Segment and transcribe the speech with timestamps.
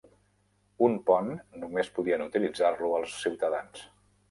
[0.87, 1.29] Un pont
[1.65, 3.89] només podien utilitzar-lo els ciutadans.